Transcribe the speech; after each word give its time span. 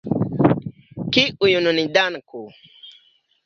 Kiujn 1.13 1.65
ni 1.75 1.85
danku? 1.95 2.41